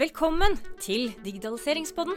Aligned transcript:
Velkommen 0.00 0.54
til 0.80 1.10
Digitaliseringspodden. 1.26 2.14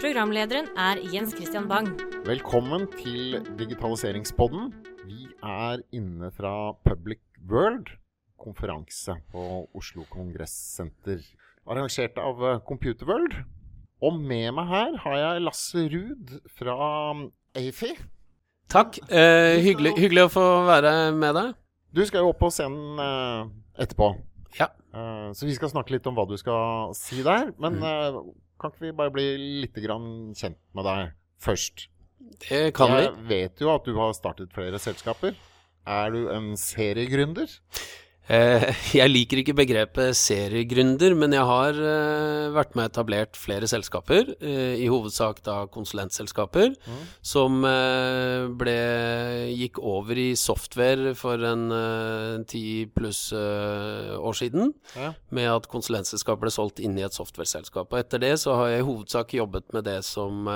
Programlederen 0.00 0.66
er 0.74 0.98
Jens 1.12 1.30
Christian 1.36 1.68
Bang. 1.70 1.92
Velkommen 2.26 2.88
til 2.96 3.36
Digitaliseringspodden. 3.60 4.72
Vi 5.06 5.28
er 5.38 5.84
inne 5.94 6.32
fra 6.34 6.72
Public 6.82 7.20
World, 7.50 7.92
konferanse 8.42 9.14
på 9.30 9.44
Oslo 9.70 10.02
Kongressenter. 10.10 11.22
Arrangert 11.62 12.18
av 12.18 12.42
eh, 12.42 12.58
Computer 12.66 13.06
World. 13.06 13.38
Og 14.02 14.18
med 14.18 14.50
meg 14.58 14.66
her 14.72 14.98
har 15.04 15.16
jeg 15.20 15.46
Lasse 15.46 15.86
Ruud 15.94 16.34
fra 16.58 16.74
AFI. 17.54 17.92
Takk. 18.66 18.98
Eh, 19.06 19.62
hyggelig, 19.62 19.94
hyggelig, 19.94 20.26
å 20.26 20.34
få 20.40 20.50
være 20.72 21.12
med 21.14 21.38
deg. 21.38 21.54
Du 21.94 22.02
skal 22.02 22.26
jo 22.26 22.34
opp 22.34 22.42
på 22.42 22.50
scenen 22.50 23.06
eh, 23.06 23.50
etterpå. 23.86 24.10
Ja. 24.58 24.68
Eh, 24.92 25.30
så 25.32 25.46
vi 25.48 25.54
skal 25.56 25.70
snakke 25.72 25.90
litt 25.94 26.06
om 26.06 26.14
hva 26.18 26.26
du 26.28 26.36
skal 26.36 26.92
si 26.98 27.22
der. 27.22 27.52
Men 27.58 27.78
Mm. 27.80 27.84
eh, 27.84 28.32
kan 28.60 28.70
ikke 28.70 28.80
vi 28.86 28.92
bare 28.92 29.10
bli 29.14 29.26
litt 29.62 29.74
grann 29.74 30.34
kjent 30.34 30.58
med 30.74 30.84
deg 30.84 31.12
først? 31.40 31.88
Det 32.48 32.72
kan 32.74 32.90
vi. 32.94 33.02
Jeg 33.02 33.28
vet 33.28 33.58
jo 33.60 33.74
at 33.74 33.84
du 33.84 33.94
har 33.96 34.12
startet 34.14 34.52
flere 34.52 34.78
selskaper. 34.78 35.34
Er 35.86 36.10
du 36.14 36.28
en 36.30 36.52
seriegründer? 36.56 37.48
Eh, 38.30 38.68
jeg 39.00 39.10
liker 39.10 39.40
ikke 39.40 39.54
begrepet 39.58 40.14
seriegründer, 40.14 41.14
men 41.18 41.34
jeg 41.34 41.42
har 41.48 41.74
eh, 41.74 42.52
vært 42.54 42.76
med 42.78 42.86
og 42.86 42.92
etablert 42.92 43.38
flere 43.38 43.66
selskaper. 43.70 44.30
Eh, 44.38 44.76
I 44.84 44.86
hovedsak 44.92 45.42
da 45.46 45.62
konsulentselskaper, 45.72 46.76
Mm. 46.82 47.02
som 47.22 47.60
ble 48.58 48.74
gikk 49.54 49.78
over 49.78 50.18
i 50.18 50.32
software 50.38 51.12
for 51.18 51.42
en 51.46 52.44
ti 52.48 52.86
pluss 52.90 53.32
år 53.34 54.36
siden. 54.38 54.72
Ja. 54.96 55.12
Med 55.30 55.48
at 55.50 55.68
konsulentselskap 55.70 56.40
ble 56.42 56.50
solgt 56.54 56.80
inn 56.82 56.98
i 56.98 57.04
et 57.06 57.14
softwareselskap. 57.16 57.92
Og 57.92 57.98
etter 58.00 58.22
det 58.22 58.34
så 58.42 58.56
har 58.58 58.72
jeg 58.72 58.82
i 58.82 58.88
hovedsak 58.88 59.34
jobbet 59.38 59.72
med 59.76 59.86
det 59.88 60.00
som 60.06 60.46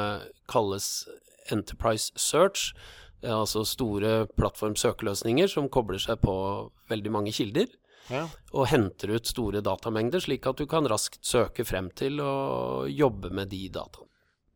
kalles 0.51 1.07
Enterprise 1.53 2.11
Search. 2.19 2.73
Eh, 3.27 3.35
Altså 3.35 3.65
store 3.67 4.27
plattformsøkeløsninger 4.39 5.51
som 5.51 5.69
kobler 5.69 5.99
seg 6.03 6.21
på 6.23 6.37
veldig 6.91 7.13
mange 7.13 7.33
kilder. 7.37 7.67
Ja. 8.09 8.29
Og 8.55 8.69
henter 8.71 9.17
ut 9.17 9.27
store 9.27 9.61
datamengder, 9.67 10.23
slik 10.23 10.47
at 10.47 10.61
du 10.63 10.67
kan 10.71 10.87
raskt 10.87 11.19
søke 11.27 11.65
frem 11.67 11.89
til 11.99 12.21
og 12.23 12.87
jobbe 12.95 13.33
med 13.35 13.51
de 13.51 13.65
dataene. 13.75 14.07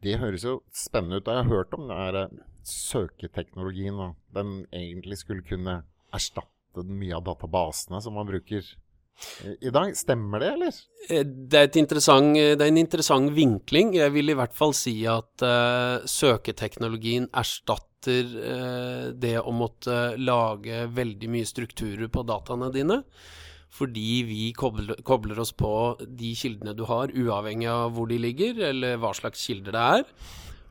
Det 0.01 0.15
høres 0.23 0.45
jo 0.47 0.61
spennende 0.73 1.19
ut. 1.21 1.27
Jeg 1.29 1.43
har 1.43 1.51
hørt 1.51 1.75
om 1.77 1.89
den 1.91 1.99
her 1.99 2.15
eh, 2.23 2.39
søketeknologien. 2.65 3.99
Og 4.01 4.15
den 4.35 4.63
egentlig 4.73 5.19
skulle 5.21 5.43
kunne 5.47 5.83
erstatte 6.15 6.85
mye 6.87 7.17
av 7.19 7.25
databasene 7.27 8.01
som 8.03 8.15
man 8.15 8.27
bruker 8.31 8.63
i- 8.63 9.57
i 9.67 9.71
dag. 9.71 9.93
Stemmer 9.97 10.41
det, 10.41 10.53
eller? 10.55 10.73
Eh, 11.11 11.25
Det 11.25 11.59
er, 11.59 11.67
det 11.67 12.63
er 12.63 12.69
en 12.69 12.77
interessant 12.79 13.31
vinkling. 13.35 13.93
Jeg 13.95 14.13
vil 14.13 14.31
i 14.31 14.35
hvert 14.39 14.55
fall 14.55 14.73
si 14.73 15.05
at 15.07 15.43
uh, 15.43 16.01
søketeknologien 16.07 17.29
erstatter 17.35 17.87
eh, 18.09 19.11
det 19.13 19.37
å 19.41 19.53
måtte 19.53 20.17
lage 20.17 20.87
veldig 20.95 21.31
mye 21.33 21.49
strukturer 21.49 22.09
på 22.09 22.25
dataene 22.29 22.71
dine. 22.73 23.03
Fordi 23.71 24.23
vi 24.27 24.45
kobler, 24.57 24.99
kobler 25.07 25.39
oss 25.43 25.53
på 25.55 25.73
de 26.01 26.33
kildene 26.35 26.75
du 26.75 26.85
har, 26.89 27.13
uavhengig 27.15 27.69
av 27.71 27.93
hvor 27.95 28.09
de 28.11 28.19
ligger, 28.19 28.59
eller 28.71 28.99
hva 28.99 29.13
slags 29.15 29.45
kilder 29.47 29.77
det 29.77 29.85
er. 29.99 30.09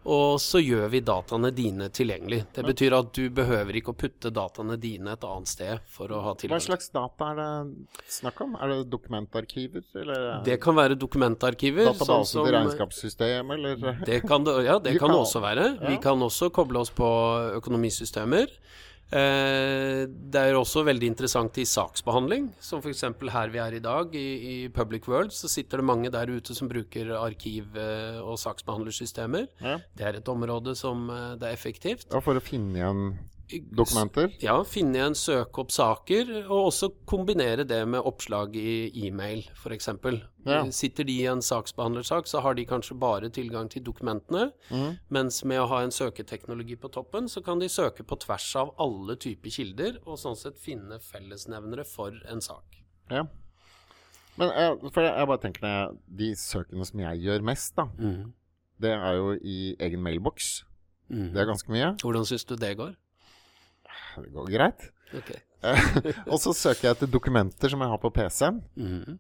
Og 0.05 0.39
så 0.39 0.61
gjør 0.63 0.87
vi 0.93 1.01
dataene 1.03 1.49
dine 1.53 1.89
tilgjengelig. 1.91 2.45
Det 2.55 2.63
betyr 2.63 2.93
at 2.97 3.09
du 3.13 3.29
behøver 3.35 3.75
ikke 3.75 3.91
å 3.91 3.97
putte 3.99 4.31
dataene 4.31 4.77
dine 4.79 5.11
et 5.11 5.25
annet 5.27 5.47
sted 5.51 5.79
for 5.91 6.07
å 6.07 6.21
ha 6.23 6.33
Hva 6.39 6.59
slags 6.63 6.87
data 6.89 7.31
er 7.33 7.35
det 7.35 7.87
snakk 8.07 8.39
om? 8.45 8.55
Er 8.55 8.67
det 8.71 8.89
dokumentarkiver, 8.89 9.83
eller 9.99 10.41
Det 10.45 10.59
kan 10.61 10.75
være 10.75 10.95
dokumentarkiver. 10.95 11.91
sånn 11.91 11.99
database 11.99 12.31
til 12.31 12.53
regnskapssystem, 12.55 13.51
eller 13.51 13.75
Det 14.05 14.21
kan 14.25 14.43
det, 14.43 14.55
ja, 14.65 14.79
det 14.79 14.97
kan 14.97 15.09
kan- 15.09 15.17
det 15.17 15.25
også 15.27 15.41
være. 15.41 15.89
Vi 15.89 15.97
kan 15.97 16.17
også 16.19 16.49
koble 16.49 16.79
oss 16.79 16.89
på 16.91 17.09
økonomisystemer. 17.59 18.47
Eh, 19.09 20.03
det 20.05 20.41
er 20.41 20.53
også 20.57 20.83
veldig 20.85 21.07
interessant 21.09 21.57
i 21.57 21.65
saksbehandling, 21.65 22.51
som 22.61 22.81
f.eks. 22.83 23.01
her 23.33 23.49
vi 23.53 23.61
er 23.63 23.77
i 23.79 23.81
dag, 23.81 24.13
i, 24.13 24.27
i 24.51 24.57
Public 24.73 25.07
World, 25.09 25.33
så 25.33 25.49
sitter 25.49 25.81
det 25.81 25.87
mange 25.89 26.11
der 26.13 26.29
ute 26.29 26.53
som 26.57 26.69
bruker 26.69 27.15
arkiv- 27.17 27.77
eh, 27.79 28.19
og 28.21 28.37
saksbehandlersystemer. 28.41 29.47
Ja. 29.63 29.79
Det 29.97 30.05
er 30.05 30.19
et 30.21 30.29
område 30.29 30.75
som 30.77 31.09
eh, 31.09 31.33
det 31.41 31.49
er 31.49 31.57
effektivt. 31.57 32.05
ja, 32.13 32.21
for 32.21 32.37
å 32.37 32.43
finne 32.43 32.77
igjen 32.77 33.03
dokumenter? 33.71 34.29
Ja, 34.43 34.55
finne 34.67 34.99
igjen, 34.99 35.15
søke 35.17 35.63
opp 35.63 35.71
saker, 35.73 36.31
og 36.45 36.69
også 36.69 36.91
kombinere 37.09 37.65
det 37.67 37.81
med 37.89 38.05
oppslag 38.05 38.55
i 38.59 38.91
e-mail, 39.07 39.43
f.eks. 39.57 39.89
Ja. 40.45 40.61
Sitter 40.73 41.07
de 41.07 41.15
i 41.21 41.25
en 41.29 41.41
saksbehandlersak, 41.45 42.29
så 42.29 42.43
har 42.45 42.55
de 42.57 42.65
kanskje 42.69 42.97
bare 42.99 43.31
tilgang 43.33 43.69
til 43.71 43.83
dokumentene, 43.85 44.49
mm. 44.69 45.11
mens 45.15 45.41
med 45.47 45.63
å 45.63 45.67
ha 45.73 45.81
en 45.83 45.93
søketeknologi 45.93 46.77
på 46.79 46.91
toppen, 46.93 47.29
så 47.29 47.43
kan 47.45 47.61
de 47.61 47.69
søke 47.71 48.05
på 48.07 48.19
tvers 48.23 48.49
av 48.61 48.73
alle 48.81 49.17
typer 49.19 49.53
kilder, 49.53 49.99
og 50.05 50.21
sånn 50.21 50.39
sett 50.39 50.61
finne 50.61 51.01
fellesnevnere 51.03 51.87
for 51.89 52.15
en 52.29 52.43
sak. 52.45 52.81
Ja. 53.09 53.25
Men 54.39 54.53
jeg, 54.55 54.79
for 54.93 55.03
jeg, 55.03 55.11
jeg 55.17 55.27
bare 55.27 55.43
tenker 55.43 55.65
når 55.65 55.99
de 56.21 56.31
søkene 56.39 56.85
som 56.87 57.01
jeg 57.03 57.25
gjør 57.25 57.45
mest, 57.49 57.75
da, 57.75 57.89
mm. 57.97 58.31
det 58.79 58.95
er 58.95 59.19
jo 59.19 59.35
i 59.41 59.59
egen 59.83 60.03
mailboks. 60.05 60.59
Mm. 61.09 61.31
Det 61.33 61.41
er 61.41 61.49
ganske 61.49 61.73
mye. 61.73 61.93
Hvordan 62.03 62.27
syns 62.29 62.45
du 62.45 62.55
det 62.55 62.75
går? 62.77 62.93
Det 64.25 64.33
går 64.35 64.51
greit. 64.53 64.85
Okay. 65.15 65.39
Eh, 65.63 65.89
og 66.31 66.37
så 66.41 66.53
søker 66.55 66.87
jeg 66.89 66.97
etter 66.97 67.11
dokumenter 67.11 67.71
som 67.71 67.81
jeg 67.83 67.91
har 67.91 68.01
på 68.01 68.11
PC-en. 68.15 68.61
Mhm. 68.79 69.17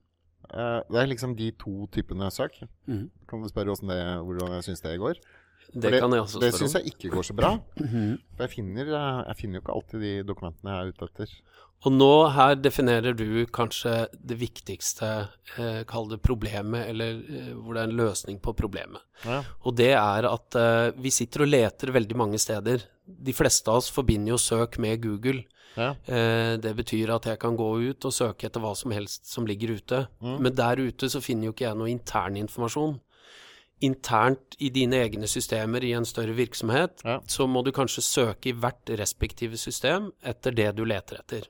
Eh, 0.49 0.79
det 0.89 1.01
er 1.01 1.09
liksom 1.11 1.35
de 1.37 1.51
to 1.61 1.87
typene 1.93 2.29
søk. 2.33 2.61
Mhm. 2.87 3.09
Kan 3.29 3.43
du 3.43 3.49
spørre 3.51 3.75
det, 3.75 3.99
hvordan 4.25 4.55
jeg 4.57 4.69
syns 4.69 4.81
det 4.85 4.99
går? 4.99 5.21
For 5.69 5.85
Det, 5.85 5.99
kan 6.01 6.15
jeg 6.15 6.23
også 6.25 6.41
Det 6.41 6.51
syns 6.55 6.73
jeg 6.79 6.93
ikke 6.93 7.11
går 7.13 7.25
så 7.29 7.35
bra. 7.37 7.53
Mhm. 7.79 8.17
For 8.35 8.47
jeg 8.47 8.55
finner, 8.55 8.87
eh, 8.87 9.23
jeg 9.29 9.39
finner 9.41 9.59
jo 9.59 9.63
ikke 9.63 9.75
alltid 9.77 10.05
de 10.05 10.13
dokumentene 10.23 10.75
jeg 10.75 10.79
er 10.79 10.93
ute 10.93 11.09
etter. 11.09 11.33
Og 11.87 11.93
nå 11.95 12.13
her 12.35 12.57
definerer 12.59 13.15
du 13.15 13.45
kanskje 13.55 13.93
det 14.11 14.35
viktigste, 14.41 15.29
eh, 15.57 15.83
kall 15.87 16.09
det 16.11 16.19
problemet, 16.25 16.89
eller 16.91 17.21
eh, 17.23 17.53
hvor 17.55 17.77
det 17.77 17.83
er 17.85 17.91
en 17.91 17.99
løsning 18.01 18.39
på 18.43 18.51
problemet. 18.57 18.99
Ja. 19.23 19.43
Og 19.63 19.77
det 19.79 19.93
er 19.95 20.27
at 20.27 20.57
eh, 20.59 20.89
vi 20.99 21.13
sitter 21.13 21.45
og 21.45 21.53
leter 21.53 21.93
veldig 21.95 22.17
mange 22.19 22.41
steder. 22.41 22.83
De 23.07 23.35
fleste 23.35 23.71
av 23.71 23.79
oss 23.79 23.87
forbinder 23.95 24.35
jo 24.35 24.41
søk 24.43 24.75
med 24.83 24.99
Google. 25.05 25.45
Ja. 25.79 25.93
Eh, 26.03 26.57
det 26.59 26.75
betyr 26.75 27.13
at 27.15 27.29
jeg 27.29 27.39
kan 27.39 27.55
gå 27.55 27.69
ut 27.89 28.05
og 28.09 28.15
søke 28.15 28.49
etter 28.49 28.59
hva 28.63 28.73
som 28.75 28.91
helst 28.91 29.29
som 29.31 29.47
ligger 29.47 29.77
ute. 29.79 30.07
Mm. 30.19 30.35
Men 30.43 30.55
der 30.59 30.83
ute 30.83 31.07
så 31.07 31.23
finner 31.23 31.47
jo 31.47 31.55
ikke 31.55 31.69
jeg 31.69 31.79
noe 31.79 31.93
intern 31.93 32.39
informasjon. 32.43 32.99
Internt 33.81 34.55
i 34.59 34.69
dine 34.75 34.97
egne 35.05 35.27
systemer 35.31 35.83
i 35.87 35.93
en 35.95 36.05
større 36.05 36.33
virksomhet, 36.35 37.01
Ja. 37.05 37.19
så 37.27 37.47
må 37.47 37.63
du 37.63 37.71
kanskje 37.71 38.01
søke 38.03 38.49
i 38.49 38.53
hvert 38.57 38.89
respektive 38.99 39.57
system 39.57 40.11
etter 40.23 40.51
det 40.51 40.75
du 40.75 40.83
leter 40.85 41.19
etter. 41.21 41.47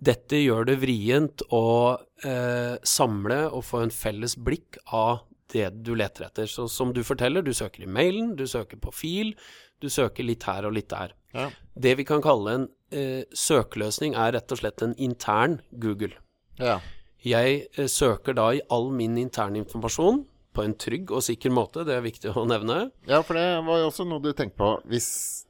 Dette 0.00 0.38
gjør 0.38 0.64
det 0.68 0.76
vrient 0.80 1.42
å 1.50 1.98
eh, 2.24 2.76
samle 2.86 3.40
og 3.50 3.64
få 3.66 3.80
en 3.82 3.90
felles 3.94 4.36
blikk 4.38 4.78
av 4.94 5.24
det 5.52 5.70
du 5.82 5.94
leter 5.98 6.28
etter. 6.28 6.46
Så 6.46 6.68
som 6.70 6.92
du 6.94 7.02
forteller, 7.02 7.42
du 7.42 7.52
søker 7.56 7.82
i 7.82 7.90
mailen, 7.90 8.36
du 8.38 8.44
søker 8.46 8.78
på 8.78 8.92
fil, 8.94 9.34
du 9.82 9.88
søker 9.90 10.22
litt 10.26 10.44
her 10.46 10.68
og 10.68 10.76
litt 10.76 10.88
der. 10.92 11.14
Ja. 11.34 11.48
Det 11.74 11.96
vi 11.98 12.04
kan 12.04 12.22
kalle 12.22 12.54
en 12.60 12.68
eh, 12.94 13.24
søkeløsning 13.34 14.14
er 14.14 14.32
rett 14.38 14.52
og 14.54 14.60
slett 14.62 14.82
en 14.86 14.94
intern 14.96 15.60
Google. 15.72 16.14
ja. 16.58 16.78
Jeg 17.26 17.64
eh, 17.74 17.88
søker 17.90 18.32
da 18.38 18.52
i 18.54 18.60
all 18.70 18.92
min 18.94 19.16
interne 19.18 19.58
informasjon 19.58 20.20
på 20.58 20.64
en 20.66 20.74
trygg 20.74 21.12
og 21.14 21.22
sikker 21.22 21.54
måte, 21.54 21.86
det 21.86 21.94
er 21.94 22.02
viktig 22.04 22.34
å 22.34 22.42
nevne. 22.50 22.80
Ja, 23.06 23.22
for 23.22 23.38
det 23.38 23.46
var 23.68 23.78
jo 23.84 23.88
også 23.92 24.08
noe 24.10 24.22
du 24.26 24.32
tenkte 24.34 24.58
på. 24.58 24.72
Hvis 24.90 25.08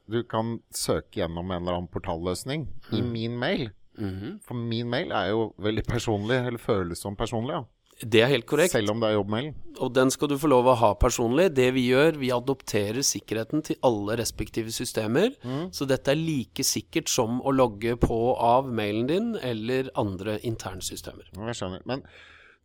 du 0.09 0.21
kan 0.29 0.59
søke 0.73 1.23
gjennom 1.23 1.49
en 1.49 1.63
eller 1.63 1.79
annen 1.81 1.89
portalløsning 1.93 2.67
i 2.93 3.01
Mm. 3.01 3.11
min 3.17 3.37
mail 3.41 3.67
Mhm. 3.99 4.39
For 4.47 4.55
min 4.55 4.87
mail 4.89 5.11
er 5.11 5.31
jo 5.33 5.53
veldig 5.59 5.83
personlig, 5.85 6.37
eller 6.47 6.57
føles 6.57 7.01
som 7.03 7.17
personlig, 7.19 7.51
ja. 7.57 7.63
Det 8.01 8.21
er 8.23 8.27
helt 8.31 8.45
korrekt. 8.47 8.71
selv 8.71 8.91
om 8.93 9.01
det 9.01 9.09
er 9.09 9.17
jobbmail. 9.17 9.53
Og 9.81 9.93
den 9.93 10.09
skal 10.09 10.29
du 10.29 10.37
få 10.37 10.47
lov 10.47 10.63
å 10.71 10.75
ha 10.77 10.93
personlig. 10.95 11.49
Det 11.53 11.73
vi 11.73 11.89
gjør, 11.89 12.15
vi 12.15 12.29
adopterer 12.31 13.03
sikkerheten 13.03 13.61
til 13.61 13.75
alle 13.83 14.15
respektive 14.15 14.71
systemer. 14.71 15.35
Mm. 15.43 15.73
Så 15.75 15.85
dette 15.85 16.07
er 16.07 16.15
like 16.15 16.63
sikkert 16.63 17.09
som 17.09 17.41
å 17.41 17.51
logge 17.51 17.97
på 17.99 18.37
av 18.39 18.71
mailen 18.71 19.05
din 19.07 19.35
eller 19.43 19.89
andre 19.97 20.39
internsystemer. 20.47 21.27
Jeg 21.35 21.55
skjønner. 21.59 21.81
Men 21.85 22.03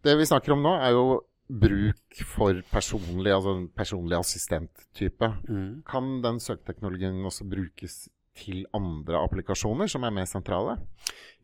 det 0.04 0.16
vi 0.16 0.22
snakker 0.30 0.52
om 0.52 0.62
nå, 0.62 0.78
er 0.80 0.92
jo 0.92 1.20
bruk 1.48 2.24
for 2.26 2.60
personlig, 2.72 3.32
altså 3.34 3.54
personlig 3.76 4.18
assistent-type. 4.18 5.30
Mm. 5.48 5.82
Kan 5.88 6.18
den 6.24 6.40
søketeknologien 6.40 7.24
også 7.24 7.46
brukes 7.48 8.04
til 8.34 8.64
andre 8.74 9.20
applikasjoner 9.22 9.90
som 9.90 10.02
er 10.06 10.14
mer 10.14 10.26
sentrale? 10.26 10.78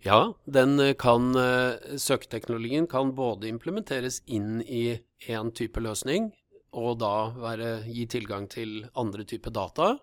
Ja, 0.05 0.33
den 0.49 0.81
eh, 0.81 0.95
kan, 0.99 1.31
eh, 1.37 1.97
søketeknologien 2.01 2.89
kan 2.91 3.15
både 3.15 3.51
implementeres 3.51 4.23
inn 4.27 4.63
i 4.65 4.99
én 5.29 5.53
type 5.55 5.81
løsning, 5.81 6.33
og 6.71 7.01
da 7.01 7.15
være, 7.35 7.71
gi 7.91 8.05
tilgang 8.11 8.47
til 8.51 8.85
andre 8.99 9.25
typer 9.27 9.51
data. 9.51 9.95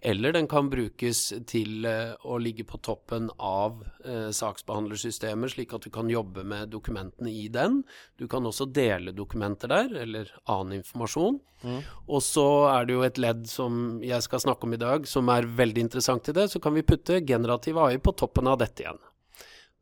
Eller 0.00 0.32
den 0.32 0.46
kan 0.48 0.68
brukes 0.72 1.20
til 1.48 1.84
eh, 1.88 2.12
å 2.24 2.38
ligge 2.40 2.64
på 2.68 2.80
toppen 2.84 3.28
av 3.36 3.82
eh, 4.04 4.28
saksbehandlersystemer, 4.36 5.52
slik 5.52 5.72
at 5.76 5.84
du 5.84 5.90
kan 5.92 6.08
jobbe 6.12 6.44
med 6.44 6.72
dokumentene 6.72 7.32
i 7.32 7.48
den. 7.52 7.82
Du 8.20 8.26
kan 8.28 8.44
også 8.48 8.68
dele 8.68 9.12
dokumenter 9.16 9.72
der, 9.72 9.92
eller 10.04 10.32
annen 10.44 10.80
informasjon. 10.80 11.40
Mm. 11.64 11.80
Og 12.08 12.24
så 12.24 12.46
er 12.72 12.88
det 12.88 12.96
jo 12.96 13.04
et 13.08 13.20
ledd 13.20 13.44
som 13.48 14.00
jeg 14.04 14.24
skal 14.24 14.44
snakke 14.44 14.68
om 14.68 14.76
i 14.76 14.80
dag, 14.80 15.08
som 15.08 15.28
er 15.32 15.48
veldig 15.48 15.88
interessant 15.88 16.32
i 16.32 16.36
det. 16.36 16.48
Så 16.52 16.60
kan 16.64 16.76
vi 16.76 16.84
putte 16.84 17.20
generativ 17.24 17.80
AI 17.80 17.96
på 18.00 18.16
toppen 18.16 18.48
av 18.48 18.60
dette 18.60 18.84
igjen. 18.84 19.00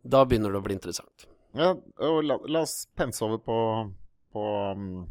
Da 0.03 0.25
begynner 0.27 0.55
det 0.55 0.63
å 0.63 0.67
bli 0.67 0.79
interessant. 0.79 1.29
Ja, 1.59 1.73
og 1.75 2.19
la, 2.27 2.39
la 2.47 2.63
oss 2.67 2.85
pense 2.95 3.23
over 3.25 3.39
på, 3.43 3.61
på 4.35 4.49
um, 4.75 5.07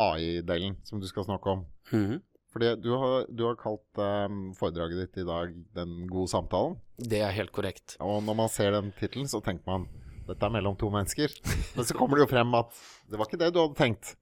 AI-delen 0.00 0.78
som 0.84 1.00
du 1.00 1.06
skal 1.10 1.26
snakke 1.28 1.50
om. 1.50 1.66
Mhm. 1.92 2.22
Fordi 2.54 2.76
du 2.78 2.92
har, 2.94 3.26
du 3.34 3.40
har 3.48 3.56
kalt 3.58 3.98
um, 3.98 4.52
foredraget 4.54 5.00
ditt 5.00 5.24
i 5.24 5.26
dag 5.26 5.50
'Den 5.74 6.06
gode 6.06 6.30
samtalen'. 6.30 6.76
Det 6.98 7.18
er 7.18 7.34
helt 7.34 7.50
korrekt. 7.50 7.96
Og 7.98 8.22
når 8.22 8.34
man 8.34 8.48
ser 8.48 8.70
den 8.70 8.92
tittelen, 8.94 9.26
så 9.26 9.42
tenker 9.42 9.66
man 9.66 9.88
dette 10.24 10.46
er 10.46 10.52
mellom 10.54 10.76
to 10.80 10.88
mennesker. 10.92 11.32
Men 11.76 11.84
så 11.84 11.96
kommer 11.96 12.16
det 12.16 12.24
jo 12.24 12.30
frem 12.30 12.54
at 12.56 12.70
det 13.10 13.18
var 13.20 13.28
ikke 13.28 13.40
det 13.42 13.50
du 13.52 13.58
hadde 13.60 13.76
tenkt. 13.76 14.14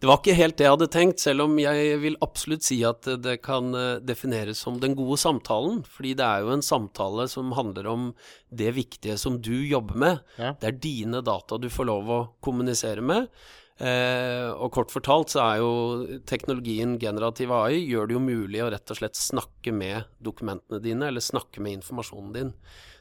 Det 0.00 0.08
var 0.10 0.18
ikke 0.20 0.36
helt 0.36 0.58
det 0.58 0.66
jeg 0.66 0.74
hadde 0.74 0.88
tenkt, 0.92 1.22
selv 1.22 1.46
om 1.46 1.54
jeg 1.62 2.00
vil 2.02 2.18
absolutt 2.24 2.66
si 2.66 2.82
at 2.84 3.08
det 3.22 3.38
kan 3.46 3.70
eh, 3.78 4.02
defineres 4.04 4.60
som 4.60 4.76
den 4.82 4.96
gode 4.98 5.16
samtalen. 5.22 5.80
Fordi 5.88 6.12
det 6.18 6.26
er 6.26 6.44
jo 6.44 6.52
en 6.52 6.64
samtale 6.64 7.28
som 7.32 7.54
handler 7.56 7.88
om 7.88 8.10
det 8.50 8.74
viktige 8.76 9.16
som 9.20 9.40
du 9.40 9.54
jobber 9.64 9.96
med. 9.96 10.20
Ja. 10.36 10.52
Det 10.60 10.68
er 10.68 10.82
dine 10.84 11.24
data 11.24 11.56
du 11.56 11.70
får 11.72 11.88
lov 11.88 12.12
å 12.12 12.20
kommunisere 12.44 13.04
med. 13.04 13.32
Eh, 13.78 14.48
og 14.58 14.72
kort 14.74 14.90
fortalt 14.90 15.30
så 15.30 15.42
er 15.44 15.60
jo 15.62 16.18
teknologien 16.26 16.96
generativ 16.98 17.52
AI 17.54 17.84
gjør 17.84 18.08
det 18.10 18.16
jo 18.16 18.22
mulig 18.24 18.62
å 18.64 18.70
rett 18.74 18.90
og 18.90 18.98
slett 18.98 19.18
snakke 19.18 19.70
med 19.70 20.08
dokumentene 20.18 20.82
dine, 20.82 21.10
eller 21.10 21.22
snakke 21.22 21.62
med 21.62 21.78
informasjonen 21.78 22.32
din. 22.34 22.52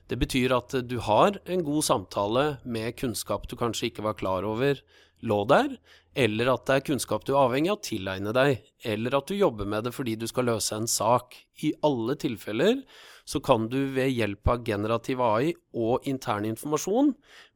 Det 0.07 0.19
betyr 0.21 0.53
at 0.56 0.75
du 0.88 1.00
har 1.03 1.39
en 1.50 1.65
god 1.65 1.83
samtale 1.83 2.45
med 2.63 2.95
kunnskap 3.00 3.50
du 3.50 3.57
kanskje 3.59 3.89
ikke 3.89 4.06
var 4.06 4.19
klar 4.19 4.45
over 4.47 4.79
lå 5.25 5.39
der, 5.50 5.74
eller 6.18 6.51
at 6.53 6.65
det 6.69 6.75
er 6.75 6.85
kunnskap 6.91 7.25
du 7.25 7.33
er 7.33 7.41
avhengig 7.41 7.71
av 7.74 7.79
å 7.79 7.85
tilegne 7.85 8.33
deg, 8.38 8.62
eller 8.85 9.18
at 9.18 9.29
du 9.29 9.38
jobber 9.38 9.69
med 9.69 9.88
det 9.88 9.94
fordi 9.97 10.15
du 10.18 10.27
skal 10.29 10.47
løse 10.50 10.77
en 10.77 10.89
sak. 10.89 11.35
I 11.65 11.74
alle 11.85 12.15
tilfeller 12.21 12.83
så 13.27 13.41
kan 13.44 13.65
du 13.69 13.79
ved 13.95 14.13
hjelp 14.13 14.53
av 14.53 14.63
generativ 14.65 15.21
AI 15.25 15.51
og 15.75 16.06
intern 16.07 16.47
informasjon 16.47 17.12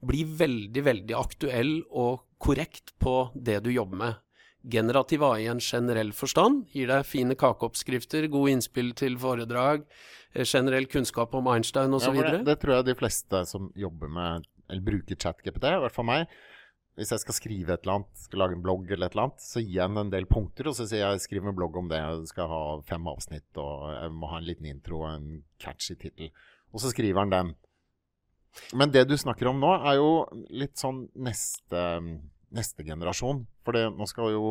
bli 0.10 0.26
veldig, 0.26 0.84
veldig 0.90 1.18
aktuell 1.18 1.78
og 1.88 2.26
korrekt 2.42 2.94
på 3.00 3.16
det 3.36 3.62
du 3.66 3.72
jobber 3.74 3.98
med. 4.02 4.20
Generativ 4.62 5.24
AI 5.26 5.46
i 5.46 5.50
en 5.50 5.62
generell 5.64 6.12
forstand 6.14 6.68
gir 6.74 6.90
deg 6.92 7.06
fine 7.10 7.38
kakeoppskrifter, 7.38 8.28
gode 8.30 8.54
innspill 8.54 8.92
til 8.98 9.18
foredrag, 9.22 9.88
eh, 10.36 10.46
generell 10.46 10.86
kunnskap 10.86 11.34
om 11.38 11.50
Einstein 11.50 11.94
osv. 11.98 12.18
Ja, 12.20 12.36
det, 12.38 12.46
det 12.46 12.60
tror 12.62 12.78
jeg 12.78 12.92
de 12.92 12.98
fleste 13.00 13.42
som 13.50 13.72
jobber 13.76 14.12
med, 14.14 14.46
eller 14.70 14.86
bruker 14.86 15.18
ChatGPT, 15.18 15.66
i 15.66 15.82
hvert 15.86 15.96
fall 15.96 16.08
meg 16.08 16.28
Hvis 17.00 17.10
jeg 17.16 17.24
skal 17.24 17.34
skrive 17.34 17.74
et 17.74 17.86
eller 17.86 18.02
annet, 18.02 18.22
skal 18.28 18.44
lage 18.44 18.58
en 18.58 18.62
blogg 18.62 18.92
eller 18.92 19.08
et 19.08 19.16
eller 19.16 19.30
annet, 19.30 19.42
så 19.42 19.64
gir 19.64 19.80
jeg 19.80 19.90
den 19.90 20.04
en 20.04 20.14
del 20.14 20.30
punkter, 20.30 20.70
og 20.70 20.78
så 20.78 20.86
sier 20.86 21.08
jeg 21.08 21.26
skriv 21.26 21.48
en 21.48 21.58
blogg 21.58 21.78
om 21.80 21.90
det, 21.90 21.98
jeg 22.04 22.30
skal 22.34 22.52
ha 22.52 22.64
fem 22.86 23.08
avsnitt, 23.10 23.50
og 23.58 23.90
jeg 23.96 24.14
må 24.14 24.30
ha 24.30 24.42
en 24.42 24.50
liten 24.50 24.70
intro 24.70 25.06
og 25.06 25.14
en 25.16 25.30
catchy 25.58 25.96
tittel. 25.96 26.30
Og 26.72 26.84
så 26.84 26.92
skriver 26.92 27.24
han 27.24 27.34
den. 27.34 27.54
Men 28.74 28.92
det 28.92 29.06
du 29.10 29.16
snakker 29.18 29.50
om 29.52 29.62
nå, 29.62 29.72
er 29.88 30.00
jo 30.00 30.12
litt 30.52 30.80
sånn 30.80 31.06
neste, 31.24 31.84
neste 32.52 32.86
generasjon. 32.88 33.46
For 33.66 33.78
nå 33.96 34.08
skal 34.10 34.34
jo 34.36 34.46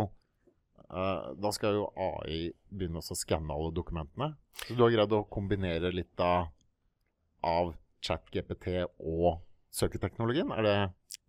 eh, 0.88 1.28
Da 1.40 1.52
skal 1.56 1.80
jo 1.80 1.90
AI 1.96 2.50
begynne 2.70 3.02
å 3.02 3.18
skanne 3.18 3.56
alle 3.56 3.74
dokumentene. 3.76 4.32
Så 4.64 4.76
du 4.76 4.84
har 4.84 4.94
greid 4.94 5.16
å 5.16 5.26
kombinere 5.32 5.92
litt 5.94 6.24
av, 6.24 6.50
av 7.46 7.74
ChatGPT 8.04 8.82
og 8.98 9.42
søketeknologien? 9.74 10.50
Er 10.56 10.66
det 10.66 10.78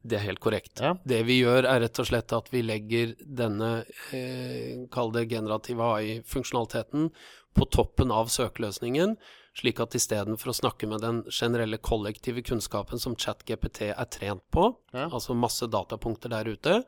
Det 0.01 0.17
er 0.17 0.23
helt 0.25 0.41
korrekt. 0.41 0.79
Ja. 0.81 0.95
Det 1.05 1.19
vi 1.27 1.35
gjør, 1.43 1.61
er 1.69 1.83
rett 1.83 1.99
og 2.01 2.07
slett 2.09 2.33
at 2.33 2.47
vi 2.49 2.63
legger 2.65 3.11
denne, 3.21 3.85
eh, 4.17 4.87
kall 4.89 5.11
det 5.13 5.27
generative 5.29 5.77
AI-funksjonaliteten, 5.77 7.11
på 7.53 7.67
toppen 7.69 8.11
av 8.11 8.31
søkeløsningen, 8.33 9.17
slik 9.57 9.79
at 9.83 9.95
istedenfor 9.97 10.51
å 10.51 10.55
snakke 10.55 10.87
med 10.87 11.01
den 11.03 11.23
generelle 11.29 11.77
kollektive 11.77 12.41
kunnskapen 12.43 12.99
som 12.99 13.15
ChatGPT 13.15 13.89
er 13.91 14.05
trent 14.05 14.43
på, 14.51 14.75
Ja. 14.93 15.09
altså 15.09 15.35
masse 15.35 15.67
datapunkter 15.67 16.29
der 16.29 16.45
ute, 16.45 16.85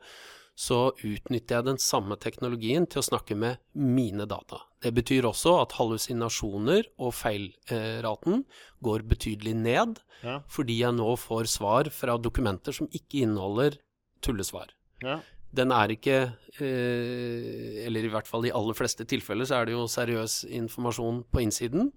så 0.56 0.92
utnytter 1.02 1.56
jeg 1.56 1.64
den 1.64 1.78
samme 1.78 2.16
teknologien 2.16 2.86
til 2.88 3.00
å 3.02 3.04
snakke 3.08 3.34
med 3.36 3.58
mine 3.74 4.24
data. 4.26 4.60
Det 4.80 4.94
betyr 4.94 5.22
også 5.26 5.60
at 5.60 5.72
hallusinasjoner 5.72 6.84
og 6.98 7.12
feilraten 7.12 8.44
går 8.82 9.02
betydelig 9.08 9.54
ned, 9.56 9.98
Ja. 10.22 10.40
fordi 10.48 10.78
jeg 10.78 10.94
nå 10.94 11.16
får 11.18 11.44
svar 11.48 11.90
fra 11.90 12.16
dokumenter 12.16 12.72
som 12.72 12.86
ikke 12.88 13.22
inneholder 13.26 13.78
tullesvar. 14.22 14.68
ja. 15.02 15.20
Den 15.54 15.70
er 15.70 15.92
ikke, 15.94 16.16
eh, 16.58 17.84
eller 17.86 18.06
i 18.06 18.10
hvert 18.10 18.26
fall 18.26 18.46
i 18.48 18.52
aller 18.54 18.74
fleste 18.74 19.06
tilfeller, 19.06 19.46
så 19.46 19.60
er 19.60 19.68
det 19.68 19.76
jo 19.76 19.86
seriøs 19.90 20.44
informasjon 20.50 21.22
på 21.30 21.44
innsiden. 21.44 21.92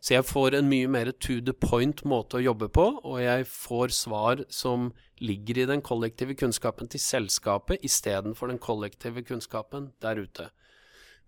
Så 0.00 0.16
jeg 0.16 0.24
får 0.28 0.56
en 0.58 0.70
mye 0.70 0.88
mer 0.88 1.12
to 1.12 1.40
the 1.44 1.52
point 1.52 2.04
måte 2.08 2.40
å 2.40 2.44
jobbe 2.44 2.70
på, 2.72 2.86
og 3.04 3.20
jeg 3.20 3.46
får 3.50 3.92
svar 3.96 4.44
som 4.48 4.92
ligger 5.20 5.62
i 5.62 5.68
den 5.70 5.84
kollektive 5.84 6.34
kunnskapen 6.34 6.88
til 6.90 7.00
selskapet 7.00 7.84
istedenfor 7.84 8.48
den 8.50 8.58
kollektive 8.58 9.22
kunnskapen 9.22 9.92
der 10.00 10.16
ute. 10.24 10.50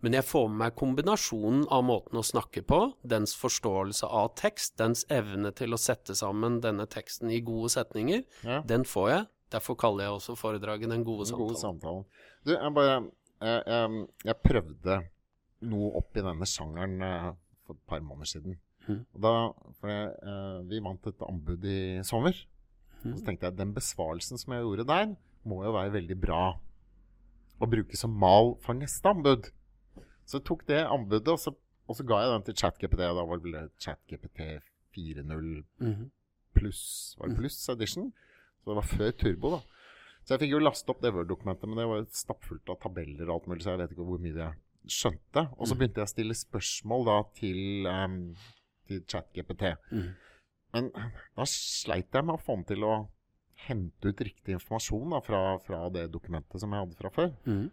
Men 0.04 0.18
jeg 0.18 0.26
får 0.28 0.50
med 0.50 0.60
meg 0.60 0.74
kombinasjonen 0.76 1.62
av 1.72 1.84
måten 1.88 2.18
å 2.20 2.24
snakke 2.26 2.60
på, 2.68 2.80
dens 3.08 3.32
forståelse 3.40 4.04
av 4.04 4.34
tekst, 4.36 4.74
dens 4.76 5.06
evne 5.08 5.52
til 5.56 5.72
å 5.72 5.80
sette 5.80 6.16
sammen 6.18 6.58
denne 6.60 6.84
teksten 6.90 7.32
i 7.32 7.40
gode 7.44 7.70
setninger, 7.72 8.26
ja. 8.44 8.60
den 8.68 8.84
får 8.84 9.08
jeg. 9.10 9.24
Derfor 9.54 9.76
kaller 9.78 10.04
jeg 10.08 10.16
også 10.18 10.34
foredraget 10.38 10.90
Den 10.90 11.04
gode 11.06 11.26
Den 11.28 11.38
gode 11.38 11.54
samtalen. 11.56 12.04
samtalen. 12.04 12.04
Du, 12.44 12.52
jeg 12.56 12.74
bare 12.74 12.94
jeg, 13.44 13.62
jeg, 13.66 14.06
jeg 14.28 14.36
prøvde 14.44 14.98
noe 15.70 15.90
opp 16.00 16.16
i 16.16 16.24
denne 16.26 16.46
sjangeren 16.48 16.96
eh, 17.06 17.30
for 17.66 17.76
et 17.78 17.84
par 17.88 18.00
måneder 18.04 18.28
siden. 18.34 18.58
Mm. 18.88 18.98
Og 19.14 19.22
da, 19.24 19.32
jeg, 19.88 20.10
eh, 20.32 20.58
vi 20.70 20.80
vant 20.84 21.06
et 21.08 21.22
anbud 21.28 21.64
i 21.70 21.78
sommer. 22.04 22.36
Og 23.04 23.18
så 23.18 23.24
tenkte 23.26 23.46
jeg 23.50 23.56
den 23.58 23.72
besvarelsen 23.76 24.40
som 24.40 24.52
jeg 24.56 24.64
gjorde 24.64 24.86
der, 24.88 25.10
må 25.44 25.58
jo 25.64 25.72
være 25.76 25.92
veldig 25.98 26.16
bra 26.22 26.42
å 27.60 27.68
bruke 27.70 27.96
som 28.00 28.14
mal 28.16 28.54
for 28.64 28.76
neste 28.76 29.10
anbud. 29.12 29.50
Så 30.24 30.38
jeg 30.38 30.46
tok 30.48 30.62
det 30.70 30.80
anbudet, 30.88 31.28
og 31.28 31.38
så, 31.42 31.52
og 31.88 31.98
så 31.98 32.06
ga 32.08 32.22
jeg 32.24 32.32
den 32.32 32.46
til 32.48 32.56
ChatGPT. 32.62 33.02
Da 33.04 33.24
var 33.28 33.42
det 33.44 33.66
ChatGPT 33.84 34.40
4.0 34.96 35.64
Mhm. 35.84 36.10
pluss 36.54 37.14
Var 37.18 37.28
det 37.28 37.36
pluss 37.36 37.68
edition? 37.68 38.12
Så 38.64 38.72
det 38.72 38.78
var 38.80 38.88
før 38.88 39.10
turbo, 39.20 39.50
da. 39.58 39.62
Så 40.24 40.32
jeg 40.34 40.40
fikk 40.46 40.54
jo 40.54 40.62
laste 40.64 40.88
opp 40.88 41.02
det 41.04 41.12
Word-dokumentet, 41.12 41.68
men 41.68 41.76
det 41.82 41.86
var 41.90 42.04
stappfullt 42.16 42.70
av 42.72 42.78
tabeller 42.80 43.28
og 43.28 43.34
alt 43.42 43.48
mulig, 43.50 43.62
så 43.66 43.74
jeg 43.74 43.82
vet 43.82 43.90
ikke 43.92 44.06
hvor 44.08 44.22
mye 44.24 44.38
jeg 44.40 44.54
skjønte. 44.88 45.42
Og 45.58 45.66
så 45.68 45.74
Mm. 45.74 45.78
begynte 45.82 46.00
jeg 46.00 46.08
å 46.08 46.14
stille 46.14 46.34
spørsmål 46.38 47.04
da 47.04 47.16
til, 47.36 47.86
um, 47.86 48.36
til 48.88 49.02
ChatGPT. 49.04 49.74
Mm. 49.92 50.14
Men 50.74 50.88
da 51.36 51.44
sleit 51.44 52.08
jeg 52.12 52.24
med 52.24 52.34
å 52.38 52.40
få 52.42 52.56
den 52.56 52.64
til 52.64 52.84
å 52.88 52.94
hente 53.68 54.08
ut 54.10 54.18
riktig 54.20 54.56
informasjon 54.56 55.10
da, 55.12 55.20
fra, 55.20 55.58
fra 55.58 55.88
det 55.90 56.10
dokumentet 56.12 56.60
som 56.60 56.72
jeg 56.72 56.80
hadde 56.86 56.96
fra 56.98 57.10
før. 57.10 57.30
Mm. 57.46 57.70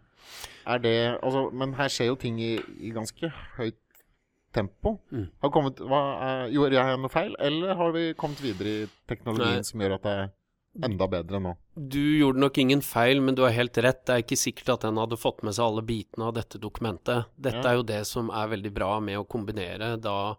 Det, 0.84 0.94
altså, 1.22 1.50
men 1.52 1.72
her 1.74 1.88
skjer 1.88 2.06
jo 2.12 2.16
ting 2.16 2.38
i, 2.40 2.52
i 2.80 2.92
ganske 2.94 3.32
høyt 3.56 3.80
tempo. 4.52 4.98
Mm. 5.10 5.26
Har 5.42 5.50
kommet, 5.50 5.80
hva, 5.80 6.00
gjorde 6.52 6.76
jeg 6.76 7.00
noe 7.00 7.08
feil, 7.12 7.34
eller 7.40 7.74
har 7.74 7.92
vi 7.96 8.12
kommet 8.14 8.40
videre 8.44 8.68
i 8.84 8.86
teknologien 9.08 9.60
Nei. 9.62 9.66
som 9.66 9.80
gjør 9.80 9.94
at 9.96 10.02
det 10.06 10.12
er 10.20 10.30
enda 10.80 11.08
bedre 11.08 11.40
nå? 11.42 11.56
Du 11.76 12.00
gjorde 12.18 12.40
nok 12.40 12.58
ingen 12.58 12.80
feil, 12.80 13.20
men 13.20 13.34
du 13.34 13.42
har 13.42 13.50
helt 13.52 13.76
rett. 13.78 14.04
Det 14.06 14.14
er 14.14 14.22
ikke 14.24 14.38
sikkert 14.40 14.68
at 14.78 14.80
den 14.88 14.96
hadde 14.96 15.18
fått 15.20 15.42
med 15.42 15.54
seg 15.56 15.64
alle 15.66 15.82
bitene 15.82 16.28
av 16.30 16.34
dette 16.34 16.58
dokumentet. 16.58 17.26
Dette 17.36 17.62
Ja. 17.62 17.70
er 17.72 17.76
jo 17.76 17.82
det 17.82 18.06
som 18.06 18.30
er 18.30 18.48
veldig 18.48 18.72
bra 18.72 19.00
med 19.00 19.18
å 19.18 19.26
kombinere 19.28 20.00
da 20.00 20.36